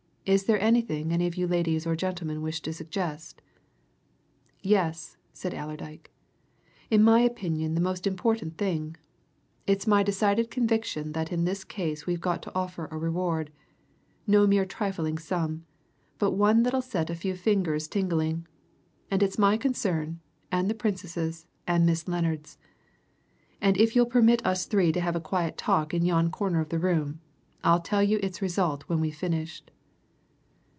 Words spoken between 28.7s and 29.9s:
when we've finished."